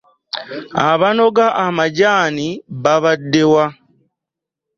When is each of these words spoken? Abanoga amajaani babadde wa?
Abanoga 0.91 1.45
amajaani 1.65 2.47
babadde 2.83 3.43
wa? 3.53 3.65